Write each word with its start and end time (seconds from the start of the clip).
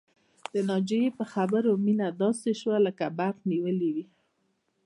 د 0.53 0.55
ناجيې 0.69 1.07
په 1.17 1.23
خبرو 1.33 1.71
مينه 1.85 2.07
داسې 2.21 2.51
شوه 2.61 2.77
لکه 2.85 3.05
برق 3.17 3.37
نيولې 3.49 3.89
وي 3.95 4.05